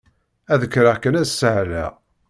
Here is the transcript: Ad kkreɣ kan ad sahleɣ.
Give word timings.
Ad 0.53 0.61
kkreɣ 0.71 0.97
kan 0.99 1.19
ad 1.21 1.27
sahleɣ. 1.29 1.91